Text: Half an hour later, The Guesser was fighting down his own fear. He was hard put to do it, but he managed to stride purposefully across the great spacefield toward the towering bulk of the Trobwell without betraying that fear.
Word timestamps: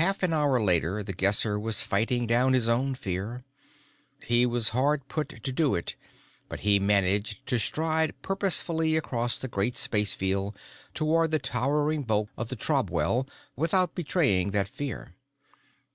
Half 0.00 0.22
an 0.22 0.32
hour 0.32 0.58
later, 0.58 1.02
The 1.02 1.12
Guesser 1.12 1.60
was 1.60 1.82
fighting 1.82 2.26
down 2.26 2.54
his 2.54 2.66
own 2.66 2.94
fear. 2.94 3.44
He 4.22 4.46
was 4.46 4.70
hard 4.70 5.06
put 5.08 5.42
to 5.44 5.52
do 5.52 5.74
it, 5.74 5.96
but 6.48 6.60
he 6.60 6.78
managed 6.78 7.46
to 7.48 7.58
stride 7.58 8.14
purposefully 8.22 8.96
across 8.96 9.36
the 9.36 9.46
great 9.46 9.74
spacefield 9.76 10.56
toward 10.94 11.30
the 11.30 11.38
towering 11.38 12.04
bulk 12.04 12.30
of 12.38 12.48
the 12.48 12.56
Trobwell 12.56 13.28
without 13.54 13.94
betraying 13.94 14.52
that 14.52 14.66
fear. 14.66 15.12